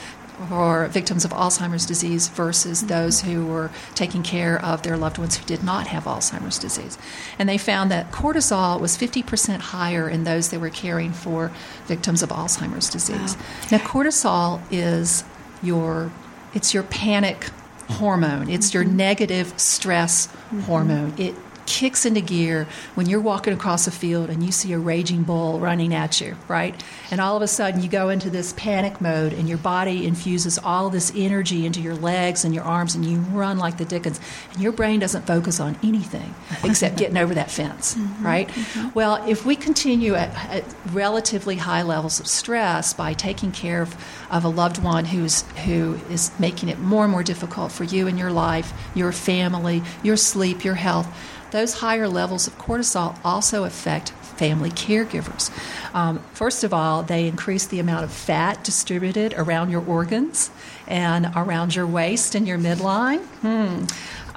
[0.50, 2.88] for victims of Alzheimer's disease versus mm-hmm.
[2.88, 6.98] those who were taking care of their loved ones who did not have Alzheimer's disease.
[7.40, 11.52] And they found that cortisol was 50% higher in those that were caring for
[11.86, 13.36] victims of Alzheimer's disease.
[13.72, 15.24] Now cortisol is
[15.62, 16.12] your
[16.54, 17.50] it's your panic
[17.90, 18.50] hormone.
[18.50, 18.98] It's your mm-hmm.
[18.98, 20.62] negative stress mm-hmm.
[20.62, 21.14] hormone.
[21.18, 21.36] It
[21.68, 25.60] kicks into gear when you're walking across a field and you see a raging bull
[25.60, 26.82] running at you, right?
[27.12, 30.58] And all of a sudden you go into this panic mode and your body infuses
[30.58, 34.20] all this energy into your legs and your arms and you run like the dickens.
[34.54, 38.48] And your brain doesn't focus on anything except getting over that fence, mm-hmm, right?
[38.48, 38.90] Mm-hmm.
[38.94, 43.96] Well, if we continue at, at relatively high levels of stress by taking care of,
[44.32, 48.08] of a loved one who's who is making it more and more difficult for you
[48.08, 51.08] in your life, your family, your sleep, your health,
[51.52, 55.52] those higher levels of cortisol also affect family caregivers.
[55.96, 60.52] Um, first of all, they increase the amount of fat distributed around your organs
[60.88, 63.24] and around your waist and your midline.
[63.42, 63.86] Hmm.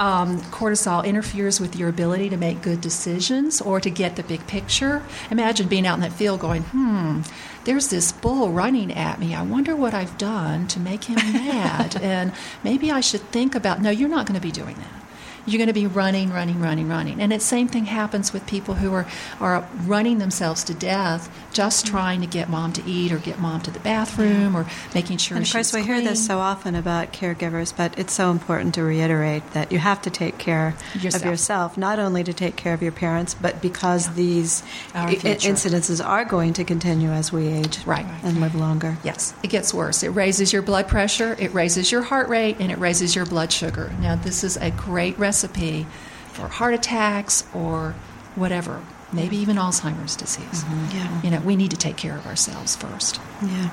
[0.03, 4.46] Um, cortisol interferes with your ability to make good decisions or to get the big
[4.46, 5.03] picture.
[5.31, 7.20] Imagine being out in that field going, hmm,
[7.64, 9.35] there's this bull running at me.
[9.35, 12.01] I wonder what I've done to make him mad.
[12.01, 12.33] and
[12.64, 13.83] maybe I should think about.
[13.83, 15.00] No, you're not going to be doing that
[15.46, 17.20] you're going to be running, running, running, running.
[17.20, 19.07] And the same thing happens with people who are,
[19.40, 21.96] are running themselves to death just mm-hmm.
[21.96, 25.37] trying to get mom to eat or get mom to the bathroom or making sure
[25.37, 28.83] And of course, we hear this so often about caregivers, but it's so important to
[28.83, 31.14] reiterate that you have to take care Yourself.
[31.22, 34.62] of yourself, not only to take care of your parents, but because these
[34.94, 38.07] i- incidences are going to continue as we age Right.
[38.22, 38.98] and live longer.
[39.03, 40.03] Yes, it gets worse.
[40.03, 43.53] It raises your blood pressure, it raises your heart rate, and it raises your blood
[43.53, 43.92] sugar.
[44.00, 47.95] Now, this is a great recipe for heart attacks or
[48.37, 50.64] whatever, maybe even Alzheimer's disease.
[50.64, 50.97] Mm-hmm.
[50.97, 51.23] Yeah.
[51.23, 53.21] You know, we need to take care of ourselves first.
[53.43, 53.71] Yeah.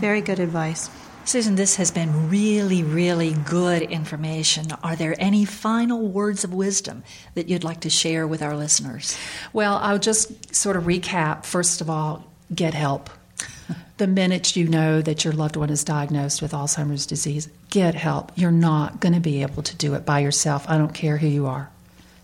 [0.00, 0.90] Very good advice.
[1.24, 4.68] Susan, this has been really, really good information.
[4.82, 9.16] Are there any final words of wisdom that you'd like to share with our listeners?
[9.52, 11.44] Well, I'll just sort of recap.
[11.44, 13.10] First of all, get help.
[13.98, 18.30] The minute you know that your loved one is diagnosed with Alzheimer's disease, get help.
[18.36, 20.64] You're not going to be able to do it by yourself.
[20.68, 21.68] I don't care who you are.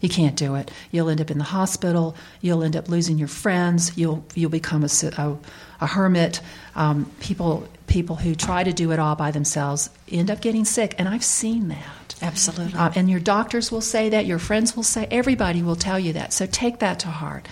[0.00, 0.70] You can't do it.
[0.92, 2.14] You'll end up in the hospital.
[2.40, 3.96] You'll end up losing your friends.
[3.96, 5.36] You'll you'll become a, a,
[5.80, 6.40] a hermit.
[6.76, 10.94] Um, people people who try to do it all by themselves end up getting sick,
[10.98, 12.14] and I've seen that.
[12.22, 12.78] Absolutely.
[12.78, 16.12] Uh, and your doctors will say that, your friends will say, everybody will tell you
[16.12, 16.32] that.
[16.32, 17.48] So take that to heart.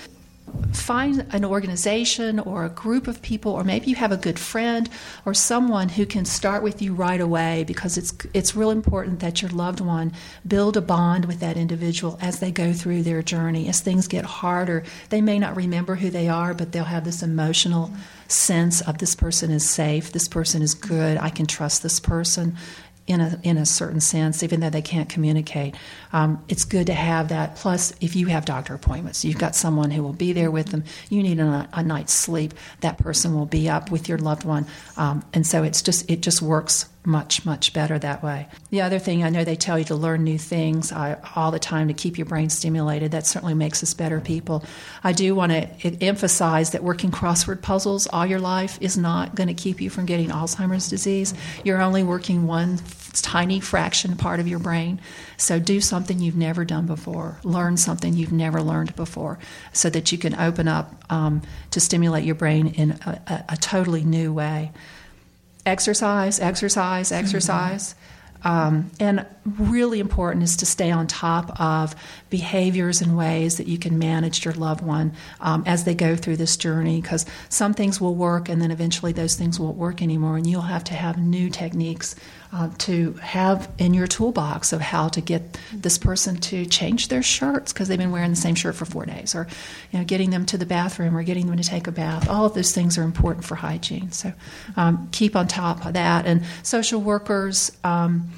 [0.73, 4.89] Find an organization or a group of people, or maybe you have a good friend
[5.25, 9.43] or someone who can start with you right away because it's, it's real important that
[9.43, 10.13] your loved one
[10.47, 13.69] build a bond with that individual as they go through their journey.
[13.69, 17.23] As things get harder, they may not remember who they are, but they'll have this
[17.23, 17.93] emotional
[18.29, 22.57] sense of this person is safe, this person is good, I can trust this person
[23.13, 25.75] in a in a certain sense, even though they can't communicate.
[26.13, 27.57] Um, it's good to have that.
[27.57, 30.85] Plus, if you have doctor appointments, you've got someone who will be there with them.
[31.11, 32.55] You need a, a night's sleep.
[32.81, 36.23] That person will be up with your loved one, um, and so it's just it
[36.23, 38.47] just works much much better that way.
[38.71, 41.59] The other thing I know they tell you to learn new things uh, all the
[41.59, 43.11] time to keep your brain stimulated.
[43.11, 44.65] That certainly makes us better people.
[45.03, 49.49] I do want to emphasize that working crossword puzzles all your life is not going
[49.49, 51.35] to keep you from getting Alzheimer's disease.
[51.65, 52.79] You're only working one
[53.21, 55.01] tiny fraction part of your brain.
[55.37, 57.39] So do something you've never done before.
[57.43, 59.39] Learn something you've never learned before,
[59.73, 61.43] so that you can open up um,
[61.73, 64.73] to stimulate your brain in a, a, a totally new way
[65.65, 67.25] exercise, exercise, mm-hmm.
[67.25, 67.95] exercise.
[67.95, 68.12] Mm-hmm.
[68.45, 71.95] Um, and really important is to stay on top of
[72.31, 76.37] behaviors and ways that you can manage your loved one um, as they go through
[76.37, 80.37] this journey because some things will work and then eventually those things won't work anymore
[80.37, 82.15] and you'll have to have new techniques
[82.53, 87.23] uh, to have in your toolbox of how to get this person to change their
[87.23, 89.49] shirts because they've been wearing the same shirt for four days, or
[89.91, 92.29] you know, getting them to the bathroom or getting them to take a bath.
[92.29, 94.13] All of those things are important for hygiene.
[94.13, 94.33] So
[94.77, 96.27] um, keep on top of that.
[96.27, 98.31] And social workers, um,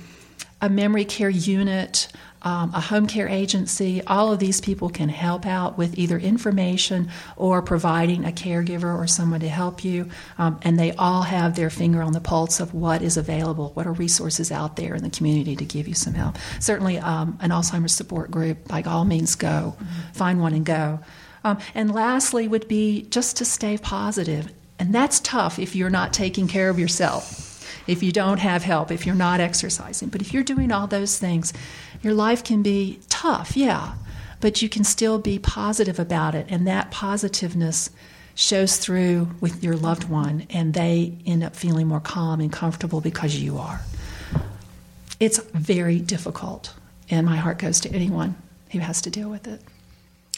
[0.65, 2.09] a memory care unit
[2.45, 7.09] um, a home care agency, all of these people can help out with either information
[7.37, 10.11] or providing a caregiver or someone to help you.
[10.37, 13.87] Um, and they all have their finger on the pulse of what is available, what
[13.87, 16.37] are resources out there in the community to give you some help.
[16.61, 19.75] Certainly, um, an Alzheimer's support group, by all means, go.
[19.77, 20.13] Mm-hmm.
[20.13, 21.01] Find one and go.
[21.45, 24.53] Um, and lastly, would be just to stay positive.
[24.79, 27.54] And that's tough if you're not taking care of yourself
[27.87, 30.09] if you don't have help, if you're not exercising.
[30.09, 31.53] But if you're doing all those things,
[32.03, 33.95] your life can be tough, yeah,
[34.41, 36.47] but you can still be positive about it.
[36.49, 37.91] And that positiveness
[38.35, 43.01] shows through with your loved one, and they end up feeling more calm and comfortable
[43.01, 43.81] because you are.
[45.21, 46.75] It's very difficult,
[47.09, 48.35] and my heart goes to anyone
[48.71, 49.61] who has to deal with it.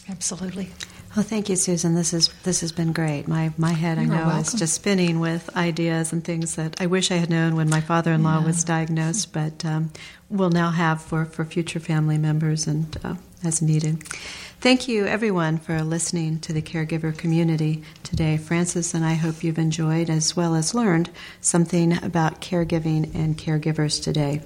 [0.09, 0.69] Absolutely.
[1.17, 1.95] Well, thank you, Susan.
[1.95, 3.27] This is this has been great.
[3.27, 4.43] My my head, You're I know, welcome.
[4.43, 7.81] is just spinning with ideas and things that I wish I had known when my
[7.81, 8.45] father-in-law yeah.
[8.45, 9.91] was diagnosed, but um,
[10.29, 14.03] will now have for for future family members and uh, as needed.
[14.61, 18.37] Thank you, everyone, for listening to the caregiver community today.
[18.37, 21.09] Frances and I hope you've enjoyed as well as learned
[21.41, 24.43] something about caregiving and caregivers today.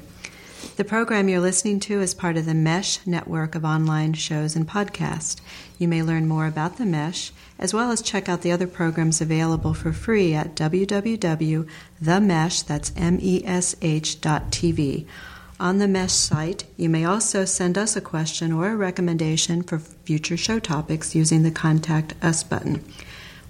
[0.77, 4.69] The program you're listening to is part of the MESH network of online shows and
[4.69, 5.41] podcasts.
[5.79, 9.21] You may learn more about the MESH as well as check out the other programs
[9.21, 11.67] available for free at www.themesh,
[12.67, 15.07] that's M-E-S-H TV.
[15.61, 19.79] On the MESH site, you may also send us a question or a recommendation for
[19.79, 22.83] future show topics using the Contact Us button.